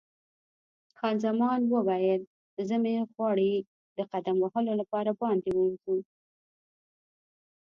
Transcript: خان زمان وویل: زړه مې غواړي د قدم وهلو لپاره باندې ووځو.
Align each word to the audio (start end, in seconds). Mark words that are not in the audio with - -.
خان 0.97 1.15
زمان 1.25 1.59
وویل: 1.73 2.21
زړه 2.67 2.77
مې 2.83 2.93
غواړي 3.13 3.53
د 3.97 3.99
قدم 4.11 4.35
وهلو 4.39 4.73
لپاره 4.81 5.11
باندې 5.21 5.49
ووځو. 5.53 5.97